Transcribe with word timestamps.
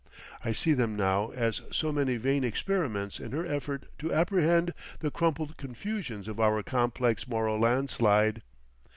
I 0.43 0.51
see 0.51 0.73
them 0.73 0.95
now 0.95 1.29
as 1.35 1.61
so 1.71 1.91
many 1.91 2.17
vain 2.17 2.43
experiments 2.43 3.19
in 3.19 3.33
her 3.33 3.45
effort 3.45 3.85
to 3.99 4.11
apprehend 4.11 4.73
the 4.97 5.11
crumpled 5.11 5.57
confusions 5.57 6.27
of 6.27 6.39
our 6.39 6.63
complex 6.63 7.27
moral 7.27 7.59
landslide. 7.59 8.41